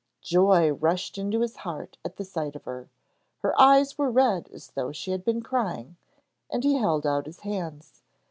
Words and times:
Joy 0.23 0.71
rushed 0.71 1.19
into 1.19 1.41
his 1.41 1.57
heart 1.57 1.99
at 2.03 2.15
the 2.15 2.25
sight 2.25 2.55
of 2.55 2.63
her; 2.63 2.89
her 3.43 3.53
eyes 3.61 3.99
were 3.99 4.09
red 4.09 4.49
as 4.51 4.71
though 4.71 4.91
she 4.91 5.11
had 5.11 5.23
been 5.23 5.43
crying; 5.43 5.95
and 6.49 6.63
he 6.63 6.73
held 6.77 7.05
out 7.05 7.27
his 7.27 7.41
hands. 7.41 8.01